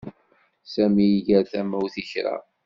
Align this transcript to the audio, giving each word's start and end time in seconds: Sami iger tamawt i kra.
Sami 0.73 1.05
iger 1.17 1.43
tamawt 1.51 1.95
i 2.01 2.03
kra. 2.11 2.35